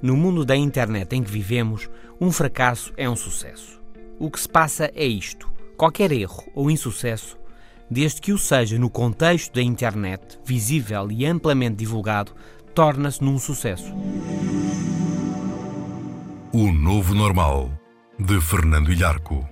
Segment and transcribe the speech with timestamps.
[0.00, 3.80] No mundo da internet em que vivemos, um fracasso é um sucesso.
[4.18, 7.36] O que se passa é isto: qualquer erro ou insucesso,
[7.90, 12.32] desde que o seja no contexto da internet, visível e amplamente divulgado,
[12.74, 13.92] torna-se num sucesso.
[16.52, 17.70] O Novo Normal,
[18.18, 19.48] de Fernando Ilharco.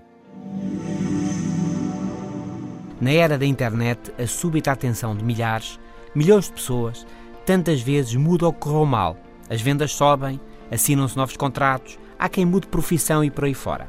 [3.00, 5.78] Na era da internet, a súbita atenção de milhares,
[6.14, 7.06] milhões de pessoas,
[7.44, 9.16] tantas vezes muda ou correu mal.
[9.48, 13.86] As vendas sobem, assinam-se novos contratos, há quem mude profissão e por aí fora.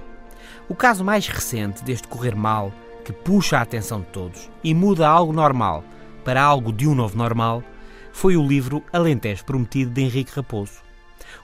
[0.70, 2.72] O caso mais recente deste correr mal,
[3.04, 5.84] que puxa a atenção de todos e muda algo normal
[6.24, 7.64] para algo de um novo normal,
[8.12, 10.82] foi o livro Alentejo Prometido de Henrique Raposo.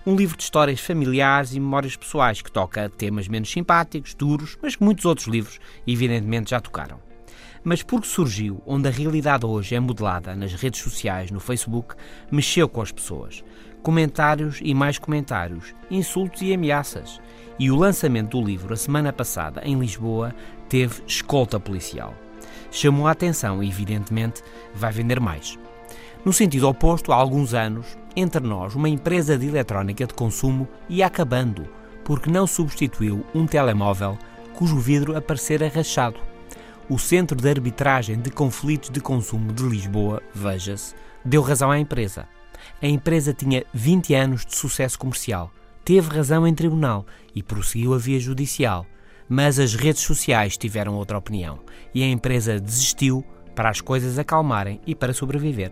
[0.06, 4.76] Um livro de histórias familiares e memórias pessoais que toca temas menos simpáticos, duros, mas
[4.76, 7.00] que muitos outros livros, evidentemente, já tocaram
[7.64, 11.96] mas porque surgiu onde a realidade hoje é modelada nas redes sociais, no Facebook,
[12.30, 13.44] mexeu com as pessoas.
[13.84, 17.22] Comentários e mais comentários, insultos e ameaças.
[17.60, 20.34] E o lançamento do livro, a semana passada, em Lisboa,
[20.68, 22.16] teve escolta policial.
[22.72, 24.42] Chamou a atenção e, evidentemente,
[24.74, 25.60] vai vender mais.
[26.26, 31.06] No sentido oposto, há alguns anos, entre nós, uma empresa de eletrónica de consumo ia
[31.06, 31.68] acabando
[32.04, 34.18] porque não substituiu um telemóvel
[34.56, 36.20] cujo vidro aparecera rachado
[36.90, 42.28] o Centro de Arbitragem de Conflitos de Consumo de Lisboa, veja-se, deu razão à empresa.
[42.84, 45.50] A empresa tinha 20 anos de sucesso comercial,
[45.86, 48.86] teve razão em tribunal e prosseguiu a via judicial.
[49.30, 51.60] Mas as redes sociais tiveram outra opinião
[51.96, 53.24] e a empresa desistiu
[53.56, 55.70] para as coisas acalmarem e para sobreviver.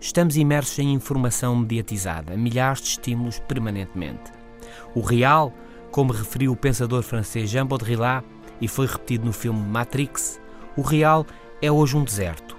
[0.00, 4.32] Estamos imersos em informação mediatizada, milhares de estímulos permanentemente.
[4.92, 5.54] O real,
[5.92, 8.26] como referiu o pensador francês Jean Baudrillard,
[8.60, 10.40] e foi repetido no filme Matrix,
[10.76, 11.24] o real
[11.62, 12.56] é hoje um deserto.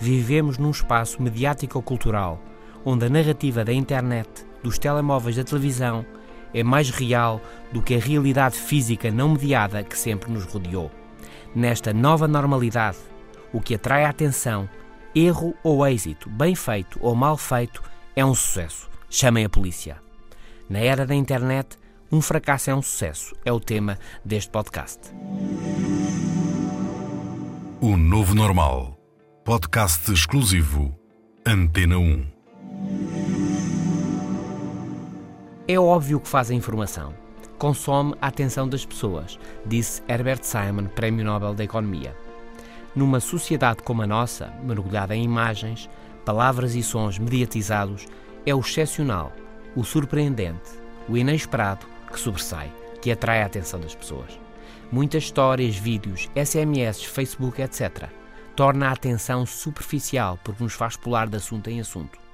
[0.00, 2.47] Vivemos num espaço mediático-cultural
[2.84, 4.28] onde a narrativa da internet,
[4.62, 6.04] dos telemóveis da televisão,
[6.52, 7.40] é mais real
[7.72, 10.90] do que a realidade física não mediada que sempre nos rodeou.
[11.54, 12.98] Nesta nova normalidade,
[13.52, 14.68] o que atrai a atenção,
[15.14, 17.82] erro ou êxito, bem feito ou mal feito,
[18.14, 18.88] é um sucesso.
[19.10, 19.96] Chamem a polícia.
[20.68, 21.78] Na era da internet,
[22.10, 24.98] um fracasso é um sucesso, é o tema deste podcast.
[27.80, 28.98] O Novo Normal.
[29.44, 30.94] Podcast exclusivo.
[31.46, 32.37] Antena 1.
[35.70, 37.12] É óbvio que faz a informação.
[37.58, 42.16] Consome a atenção das pessoas, disse Herbert Simon, Prémio Nobel da Economia.
[42.96, 45.90] Numa sociedade como a nossa, mergulhada em imagens,
[46.24, 48.06] palavras e sons mediatizados,
[48.46, 49.30] é o excepcional,
[49.76, 50.70] o surpreendente,
[51.06, 52.72] o inesperado que sobressai,
[53.02, 54.40] que atrai a atenção das pessoas.
[54.90, 58.08] Muitas histórias, vídeos, SMS, Facebook, etc.
[58.56, 62.27] torna a atenção superficial porque nos faz pular de assunto em assunto.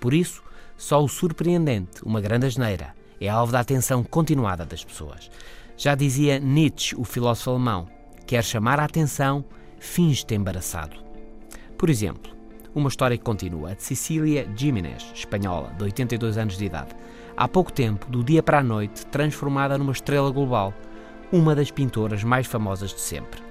[0.00, 0.42] Por isso,
[0.76, 5.30] só o surpreendente, uma grande asneira, é alvo da atenção continuada das pessoas.
[5.76, 7.86] Já dizia Nietzsche, o filósofo alemão,
[8.26, 9.44] quer chamar a atenção,
[9.78, 10.96] finge-te embaraçado.
[11.76, 12.32] Por exemplo,
[12.74, 16.94] uma história que continua, de Cecília Jiménez, espanhola, de 82 anos de idade,
[17.36, 20.72] há pouco tempo, do dia para a noite, transformada numa estrela global,
[21.32, 23.42] uma das pintoras mais famosas de sempre.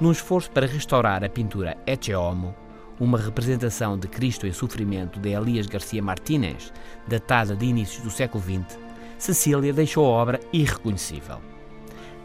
[0.00, 2.54] Num esforço para restaurar a pintura Ecce Homo,
[2.98, 6.72] uma representação de Cristo em sofrimento de Elias Garcia Martínez,
[7.08, 8.78] datada de inícios do século XX,
[9.18, 11.40] Cecília deixou a obra irreconhecível.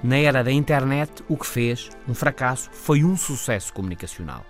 [0.03, 4.45] Na era da internet, o que fez, um fracasso, foi um sucesso comunicacional.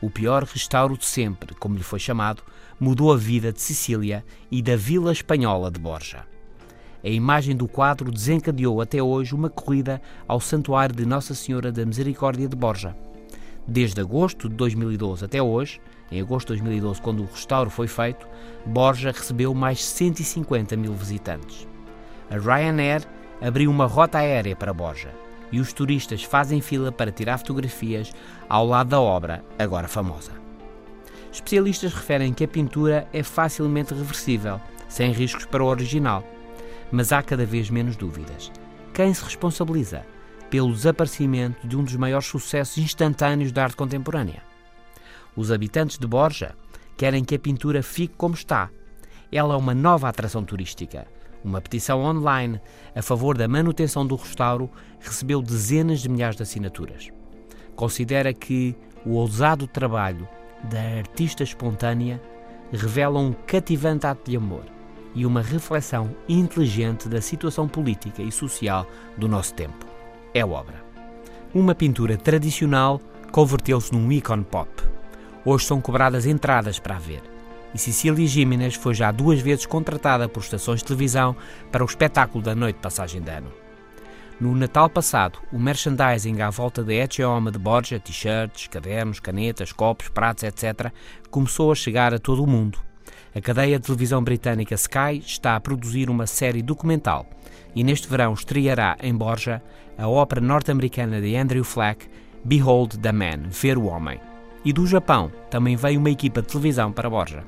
[0.00, 2.42] O pior restauro de sempre, como lhe foi chamado,
[2.78, 6.24] mudou a vida de Sicília e da Vila Espanhola de Borja.
[7.02, 11.86] A imagem do quadro desencadeou até hoje uma corrida ao Santuário de Nossa Senhora da
[11.86, 12.96] Misericórdia de Borja.
[13.68, 15.80] Desde agosto de 2012 até hoje,
[16.10, 18.26] em agosto de 2012, quando o restauro foi feito,
[18.64, 21.66] Borja recebeu mais 150 mil visitantes.
[22.30, 23.02] A Ryanair
[23.40, 25.10] abriu uma rota aérea para Borja
[25.50, 28.12] e os turistas fazem fila para tirar fotografias
[28.48, 30.32] ao lado da obra, agora famosa.
[31.32, 36.24] Especialistas referem que a pintura é facilmente reversível, sem riscos para o original,
[36.90, 38.52] mas há cada vez menos dúvidas.
[38.94, 40.04] Quem se responsabiliza
[40.56, 44.42] pelo desaparecimento de um dos maiores sucessos instantâneos da arte contemporânea?
[45.36, 46.54] Os habitantes de Borja
[46.96, 48.70] querem que a pintura fique como está.
[49.30, 51.06] Ela é uma nova atração turística.
[51.44, 52.58] Uma petição online
[52.94, 57.10] a favor da manutenção do restauro recebeu dezenas de milhares de assinaturas.
[57.74, 58.74] Considera que
[59.04, 60.26] o ousado trabalho
[60.70, 62.18] da artista espontânea
[62.72, 64.64] revela um cativante ato de amor
[65.14, 68.86] e uma reflexão inteligente da situação política e social
[69.18, 69.95] do nosso tempo.
[70.36, 70.84] É obra.
[71.54, 73.00] Uma pintura tradicional
[73.32, 74.68] converteu-se num ícone pop.
[75.46, 77.22] Hoje são cobradas entradas para a ver.
[77.74, 81.34] E Cecília Jiménez foi já duas vezes contratada por estações de televisão
[81.72, 83.50] para o espetáculo da Noite de Passagem de Ano.
[84.38, 86.92] No Natal passado, o merchandising à volta da
[87.26, 90.92] Homme de Borja, t-shirts, cadernos, canetas, copos, pratos, etc.,
[91.30, 92.78] começou a chegar a todo o mundo.
[93.36, 97.26] A cadeia de televisão britânica Sky está a produzir uma série documental
[97.74, 99.62] e neste verão estreará em Borja
[99.98, 102.08] a ópera norte-americana de Andrew Flack,
[102.42, 104.18] Behold the Man, Ver o Homem.
[104.64, 107.44] E do Japão também veio uma equipa de televisão para Borja.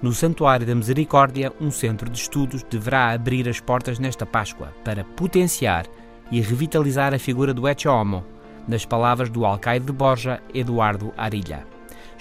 [0.00, 5.02] No Santuário da Misericórdia, um centro de estudos deverá abrir as portas nesta Páscoa para
[5.02, 5.84] potenciar
[6.30, 8.24] e revitalizar a figura do Ecce Homo,
[8.68, 11.71] nas palavras do alcaide de Borja, Eduardo Arilha.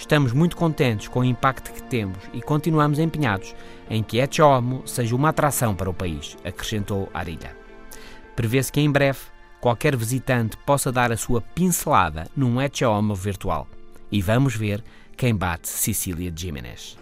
[0.02, 3.56] Estamos muito contentes com o impacto que temos e continuamos empenhados
[3.88, 7.56] em que Ecce Homo seja uma atração para o país, acrescentou Arilha.
[8.36, 9.20] Prevê-se que em breve
[9.62, 13.68] qualquer visitante possa dar a sua pincelada num Ecce Homo virtual.
[14.12, 14.84] E vamos ver
[15.16, 16.98] quem bate Cecília Jiménez.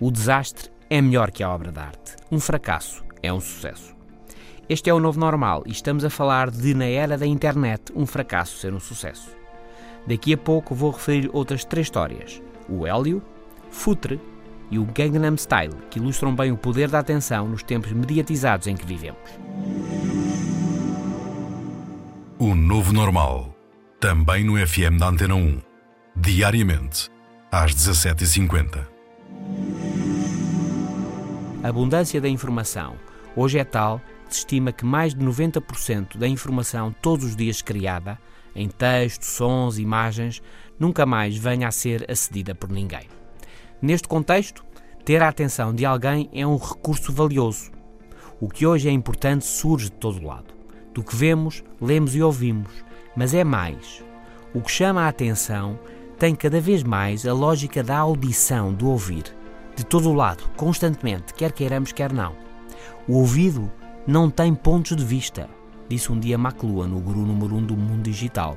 [0.00, 2.16] O desastre é melhor que a obra de arte.
[2.32, 3.94] Um fracasso é um sucesso.
[4.68, 8.04] Este é o novo normal e estamos a falar de, na era da internet, um
[8.04, 9.39] fracasso ser um sucesso.
[10.06, 13.22] Daqui a pouco vou referir outras três histórias: o Hélio,
[13.70, 14.20] Futre
[14.70, 18.76] e o Gangnam Style, que ilustram bem o poder da atenção nos tempos mediatizados em
[18.76, 19.18] que vivemos.
[22.38, 23.54] O novo normal,
[23.98, 25.60] também no FM da Antena 1,
[26.16, 27.10] diariamente,
[27.50, 28.86] às 17h50.
[31.62, 32.94] A abundância da informação
[33.36, 37.60] hoje é tal que se estima que mais de 90% da informação todos os dias
[37.60, 38.18] criada,
[38.54, 40.42] em texto, sons, imagens,
[40.78, 43.08] nunca mais venha a ser acedida por ninguém.
[43.80, 44.64] Neste contexto,
[45.04, 47.70] ter a atenção de alguém é um recurso valioso.
[48.40, 50.54] O que hoje é importante surge de todo lado.
[50.92, 52.70] Do que vemos, lemos e ouvimos,
[53.16, 54.02] mas é mais.
[54.52, 55.78] O que chama a atenção
[56.18, 59.24] tem cada vez mais a lógica da audição, do ouvir
[59.80, 62.34] de todo o lado, constantemente, quer queiramos, quer não.
[63.08, 63.70] O ouvido
[64.06, 65.48] não tem pontos de vista,
[65.90, 68.56] disse um dia McLuhan, no guru número um do mundo digital.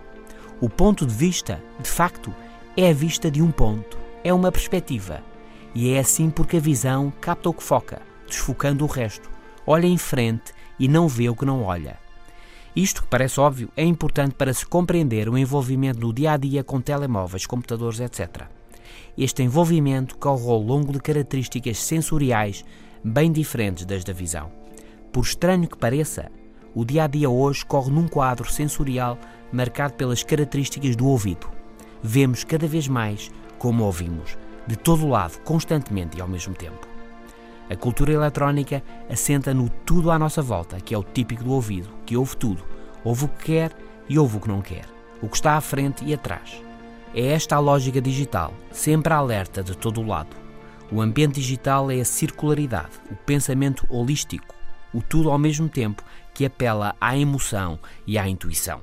[0.62, 2.32] O ponto de vista, de facto,
[2.78, 5.24] é a vista de um ponto, é uma perspectiva.
[5.74, 9.32] E é assim porque a visão capta o que foca, desfocando o resto,
[9.66, 11.98] olha em frente e não vê o que não olha.
[12.76, 16.64] Isto, que parece óbvio, é importante para se compreender o envolvimento no dia a dia
[16.64, 18.44] com telemóveis, computadores, etc.
[19.18, 22.64] Este envolvimento corre ao longo de características sensoriais
[23.04, 24.52] bem diferentes das da visão.
[25.12, 26.32] Por estranho que pareça,
[26.76, 29.18] o dia a dia hoje corre num quadro sensorial
[29.52, 31.48] marcado pelas características do ouvido.
[32.02, 34.38] Vemos cada vez mais como ouvimos,
[34.68, 36.88] de todo lado, constantemente e ao mesmo tempo.
[37.70, 41.90] A cultura eletrónica assenta no tudo à nossa volta, que é o típico do ouvido,
[42.06, 42.64] que ouve tudo,
[43.04, 43.72] ouve o que quer
[44.10, 44.86] e ouve o que não quer,
[45.22, 46.62] o que está à frente e atrás.
[47.16, 50.36] É esta a lógica digital, sempre alerta de todo o lado.
[50.92, 54.54] O ambiente digital é a circularidade, o pensamento holístico,
[54.94, 56.04] o tudo ao mesmo tempo
[56.34, 58.82] que apela à emoção e à intuição.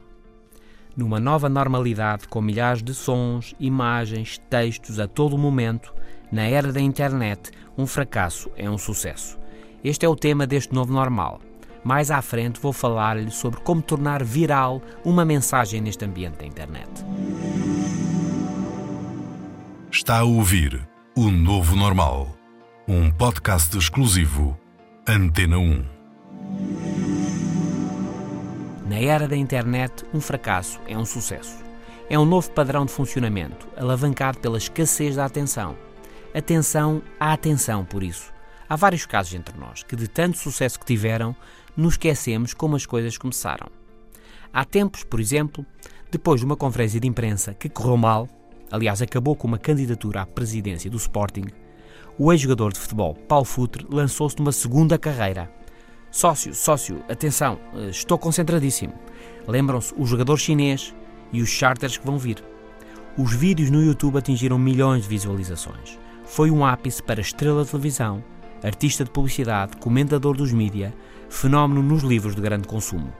[0.97, 5.95] Numa nova normalidade com milhares de sons, imagens, textos a todo momento,
[6.31, 9.39] na era da internet, um fracasso é um sucesso.
[9.83, 11.41] Este é o tema deste novo normal.
[11.83, 16.91] Mais à frente vou falar-lhe sobre como tornar viral uma mensagem neste ambiente da internet.
[19.91, 22.29] Está a ouvir O Novo Normal,
[22.87, 24.59] um podcast exclusivo
[25.09, 26.00] Antena 1.
[29.01, 31.57] Na era da internet, um fracasso é um sucesso.
[32.11, 35.75] É um novo padrão de funcionamento, alavancado pela escassez da atenção.
[36.35, 38.31] Atenção à atenção, por isso.
[38.69, 41.35] Há vários casos entre nós que, de tanto sucesso que tiveram,
[41.75, 43.69] nos esquecemos como as coisas começaram.
[44.53, 45.65] Há tempos, por exemplo,
[46.11, 48.29] depois de uma conferência de imprensa que correu mal,
[48.71, 51.47] aliás, acabou com uma candidatura à presidência do Sporting,
[52.19, 55.51] o ex-jogador de futebol Paulo Futre lançou-se numa segunda carreira.
[56.11, 58.93] Sócio, sócio, atenção, eh, estou concentradíssimo.
[59.47, 60.93] Lembram-se o jogador chinês
[61.33, 62.43] e os charters que vão vir.
[63.17, 65.99] Os vídeos no YouTube atingiram milhões de visualizações.
[66.25, 68.25] Foi um ápice para estrela de televisão,
[68.63, 70.93] artista de publicidade, comentador dos mídia,
[71.29, 73.13] fenómeno nos livros de grande consumo.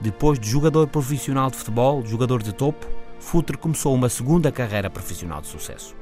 [0.00, 2.86] Depois de jogador profissional de futebol, jogador de topo,
[3.18, 5.96] Futre começou uma segunda carreira profissional de sucesso.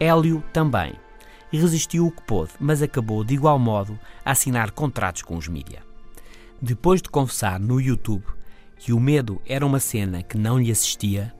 [0.00, 1.03] Hélio também.
[1.56, 5.84] Resistiu o que pôde, mas acabou de igual modo a assinar contratos com os mídia.
[6.60, 8.24] Depois de confessar no YouTube
[8.76, 11.32] que o medo era uma cena que não lhe assistia,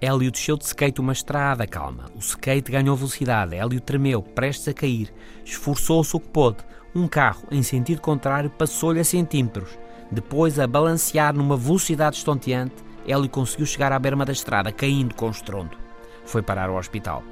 [0.00, 2.04] Hélio desceu de skate uma estrada calma.
[2.14, 3.56] O skate ganhou velocidade.
[3.56, 5.12] Hélio tremeu, prestes a cair.
[5.44, 6.58] Esforçou-se o que pôde.
[6.94, 9.76] Um carro, em sentido contrário, passou-lhe a centímetros.
[10.12, 15.28] Depois, a balancear numa velocidade estonteante, Hélio conseguiu chegar à berma da estrada, caindo com
[15.28, 15.76] estrondo.
[16.24, 17.24] Foi parar ao hospital.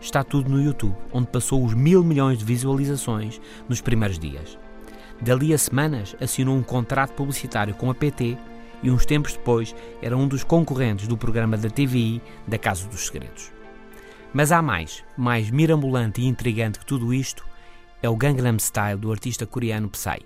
[0.00, 4.58] Está tudo no YouTube, onde passou os mil milhões de visualizações nos primeiros dias.
[5.20, 8.38] Dali a semanas, assinou um contrato publicitário com a PT
[8.82, 13.06] e uns tempos depois era um dos concorrentes do programa da TVI da Casa dos
[13.06, 13.50] Segredos.
[14.32, 17.44] Mas há mais, mais mirabolante e intrigante que tudo isto,
[18.00, 20.24] é o Gangnam Style do artista coreano Psy.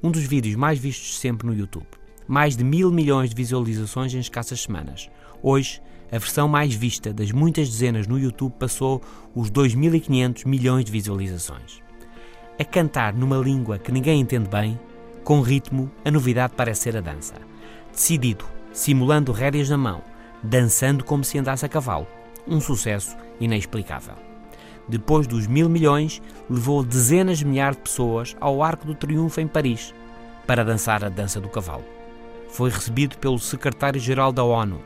[0.00, 1.86] Um dos vídeos mais vistos sempre no YouTube.
[2.28, 5.10] Mais de mil milhões de visualizações em escassas semanas.
[5.42, 9.02] Hoje, a versão mais vista das muitas dezenas no YouTube passou
[9.34, 11.82] os 2.500 milhões de visualizações.
[12.58, 14.78] A cantar numa língua que ninguém entende bem,
[15.24, 17.34] com ritmo, a novidade parece ser a dança
[17.96, 20.02] decidido, simulando rédeas na mão,
[20.42, 22.06] dançando como se andasse a cavalo.
[22.46, 24.14] Um sucesso inexplicável.
[24.86, 29.48] Depois dos mil milhões, levou dezenas de milhares de pessoas ao Arco do Triunfo em
[29.48, 29.92] Paris
[30.46, 31.84] para dançar a dança do cavalo.
[32.50, 34.80] Foi recebido pelo secretário-geral da ONU,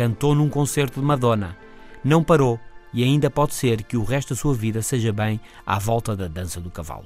[0.00, 1.54] cantou num concerto de Madonna,
[2.02, 2.58] não parou
[2.90, 6.26] e ainda pode ser que o resto da sua vida seja bem à volta da
[6.26, 7.04] dança do cavalo.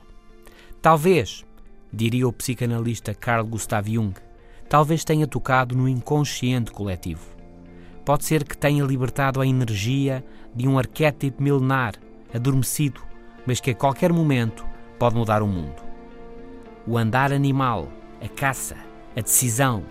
[0.80, 1.44] Talvez,
[1.92, 4.14] diria o psicanalista Carl Gustav Jung,
[4.68, 7.26] talvez tenha tocado no inconsciente coletivo.
[8.04, 10.24] Pode ser que tenha libertado a energia
[10.54, 11.94] de um arquétipo milenar,
[12.32, 13.00] adormecido,
[13.44, 14.64] mas que a qualquer momento
[15.00, 15.82] pode mudar o mundo.
[16.86, 17.88] O andar animal,
[18.22, 18.76] a caça,
[19.16, 19.82] a decisão.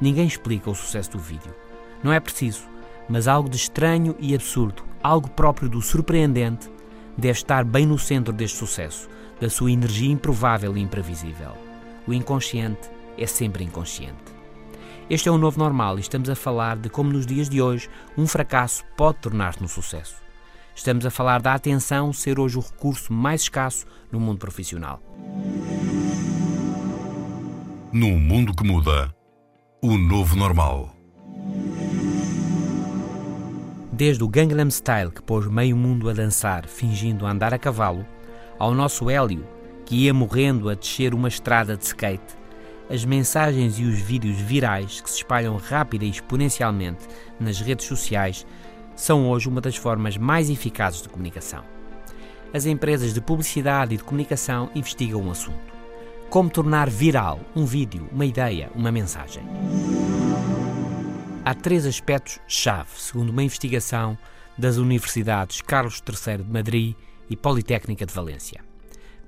[0.00, 1.65] Ninguém explica o sucesso do vídeo.
[2.02, 2.64] Não é preciso,
[3.08, 6.70] mas algo de estranho e absurdo, algo próprio do surpreendente,
[7.16, 9.08] deve estar bem no centro deste sucesso,
[9.40, 11.52] da sua energia improvável e imprevisível.
[12.06, 14.36] O inconsciente é sempre inconsciente.
[15.08, 17.88] Este é o novo normal e estamos a falar de como nos dias de hoje
[18.18, 20.16] um fracasso pode tornar-se um sucesso.
[20.74, 25.00] Estamos a falar da atenção ser hoje o recurso mais escasso no mundo profissional.
[27.92, 29.14] Num mundo que muda,
[29.80, 30.95] o novo normal.
[33.96, 38.04] Desde o Gangnam Style que pôs meio mundo a dançar, fingindo andar a cavalo,
[38.58, 39.42] ao nosso Hélio,
[39.86, 42.36] que ia morrendo a descer uma estrada de skate,
[42.90, 47.06] as mensagens e os vídeos virais que se espalham rápida e exponencialmente
[47.40, 48.46] nas redes sociais
[48.94, 51.64] são hoje uma das formas mais eficazes de comunicação.
[52.52, 55.74] As empresas de publicidade e de comunicação investigam o um assunto.
[56.28, 59.42] Como tornar viral um vídeo, uma ideia, uma mensagem.
[61.46, 64.18] Há três aspectos-chave, segundo uma investigação
[64.58, 66.96] das universidades Carlos III de Madrid
[67.30, 68.64] e Politécnica de Valência.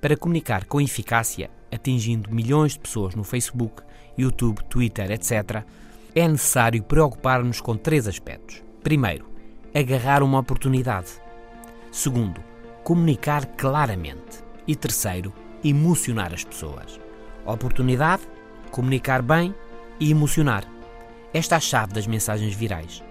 [0.01, 3.85] Para comunicar com eficácia, atingindo milhões de pessoas no Facebook,
[4.19, 5.63] YouTube, Twitter, etc.,
[6.13, 8.65] é necessário preocupar-nos com três aspectos.
[8.83, 9.25] Primeiro,
[9.73, 11.23] agarrar uma oportunidade.
[11.93, 12.43] Segundo,
[12.83, 14.43] comunicar claramente.
[14.67, 15.33] E terceiro,
[15.63, 16.99] emocionar as pessoas.
[17.47, 18.23] Oportunidade,
[18.73, 19.55] comunicar bem
[20.01, 20.78] e emocionar.
[21.33, 23.03] Esta é a chave das mensagens virais.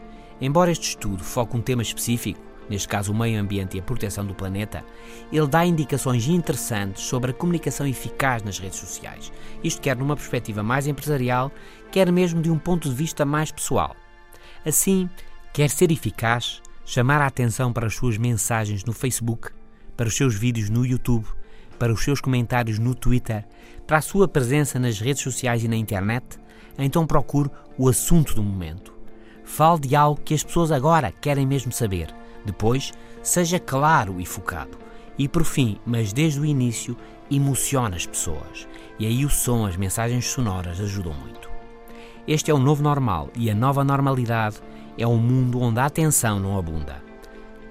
[0.42, 4.26] Embora este estudo foque um tema específico, neste caso o meio ambiente e a proteção
[4.26, 4.84] do planeta,
[5.32, 9.32] ele dá indicações interessantes sobre a comunicação eficaz nas redes sociais,
[9.64, 11.52] isto quer numa perspectiva mais empresarial,
[11.92, 13.96] quer mesmo de um ponto de vista mais pessoal.
[14.66, 15.08] Assim,
[15.54, 19.50] quer ser eficaz, chamar a atenção para as suas mensagens no Facebook,
[19.96, 21.26] para os seus vídeos no YouTube,
[21.78, 23.46] para os seus comentários no Twitter,
[23.86, 26.40] para a sua presença nas redes sociais e na internet,
[26.86, 28.94] então procure o assunto do momento.
[29.44, 32.14] Fale de algo que as pessoas agora querem mesmo saber
[32.48, 34.78] depois, seja claro e focado.
[35.18, 36.96] E por fim, mas desde o início,
[37.30, 38.68] emociona as pessoas.
[38.98, 41.50] E aí o som, as mensagens sonoras ajudam muito.
[42.28, 44.58] Este é o novo normal e a nova normalidade
[44.98, 47.04] é um mundo onde a atenção não abunda.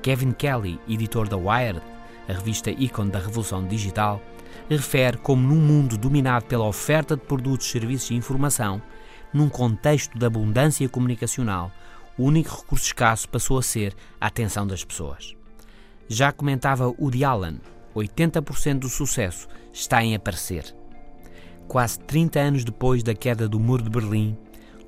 [0.03, 1.81] Kevin Kelly, editor da Wired,
[2.29, 4.21] a revista ícone da revolução digital,
[4.69, 8.81] refere como num mundo dominado pela oferta de produtos, serviços e informação,
[9.33, 11.71] num contexto de abundância comunicacional,
[12.19, 15.35] o único recurso escasso passou a ser a atenção das pessoas.
[16.09, 17.61] Já comentava Woody Allen,
[17.95, 20.75] 80% do sucesso está em aparecer.
[21.69, 24.37] Quase 30 anos depois da queda do Muro de Berlim,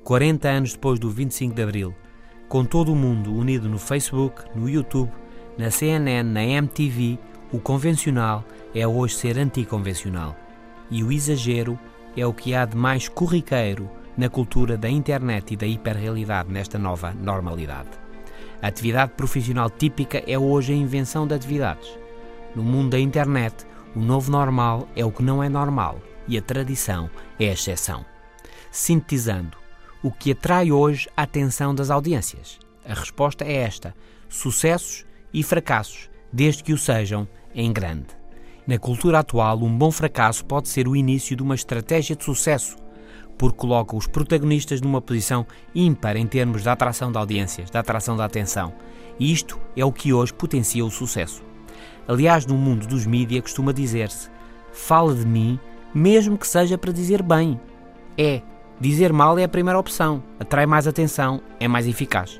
[0.03, 1.95] 40 anos depois do 25 de Abril,
[2.47, 5.11] com todo o mundo unido no Facebook, no YouTube,
[5.57, 7.19] na CNN, na MTV,
[7.51, 10.35] o convencional é hoje ser anticonvencional.
[10.89, 11.79] E o exagero
[12.15, 16.77] é o que há de mais corriqueiro na cultura da internet e da hiperrealidade nesta
[16.77, 17.89] nova normalidade.
[18.61, 21.89] A atividade profissional típica é hoje a invenção de atividades.
[22.55, 26.41] No mundo da internet, o novo normal é o que não é normal e a
[26.41, 27.09] tradição
[27.39, 28.05] é a exceção.
[28.71, 29.57] Sintetizando,
[30.03, 32.59] o que atrai hoje a atenção das audiências?
[32.85, 33.95] A resposta é esta:
[34.27, 38.18] sucessos e fracassos, desde que o sejam em grande.
[38.69, 42.75] Na cultura atual, um bom fracasso pode ser o início de uma estratégia de sucesso,
[43.35, 48.15] porque coloca os protagonistas numa posição ímpar em termos da atração de audiências, da atração
[48.15, 48.71] da atenção.
[49.19, 51.41] E isto é o que hoje potencia o sucesso.
[52.07, 54.29] Aliás, no mundo dos mídias costuma dizer-se:
[54.71, 55.59] fala de mim,
[55.91, 57.59] mesmo que seja para dizer bem.
[58.15, 58.39] É,
[58.79, 62.39] dizer mal é a primeira opção, atrai mais atenção, é mais eficaz.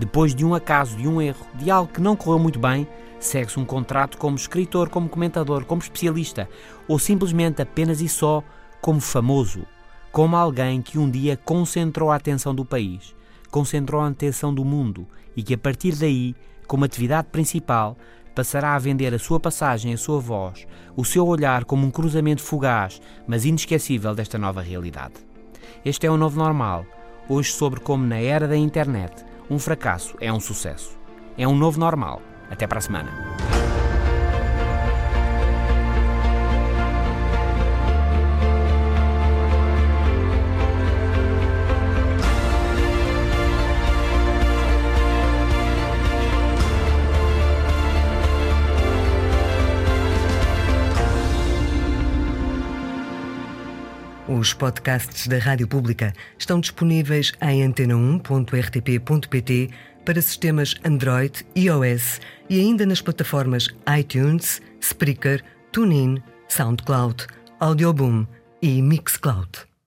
[0.00, 2.88] Depois de um acaso, de um erro, de algo que não correu muito bem,
[3.26, 6.48] segue-se um contrato como escritor, como comentador, como especialista,
[6.86, 8.42] ou simplesmente apenas e só
[8.80, 9.66] como famoso,
[10.12, 13.14] como alguém que um dia concentrou a atenção do país,
[13.50, 16.34] concentrou a atenção do mundo e que a partir daí,
[16.66, 17.96] como atividade principal,
[18.34, 20.66] passará a vender a sua passagem, a sua voz,
[20.96, 25.14] o seu olhar como um cruzamento fugaz, mas inesquecível desta nova realidade.
[25.84, 26.84] Este é o novo normal,
[27.28, 30.98] hoje sobre como na era da internet um fracasso é um sucesso.
[31.36, 32.22] É um novo normal.
[32.54, 33.10] Até para a semana.
[54.28, 59.70] Os podcasts da Rádio Pública estão disponíveis em antena1.rtp.pt
[60.04, 63.68] para sistemas Android, iOS e ainda nas plataformas
[63.98, 65.42] iTunes, Spreaker,
[65.72, 67.26] TuneIn, SoundCloud,
[67.60, 68.26] Audioboom
[68.62, 69.73] e Mixcloud.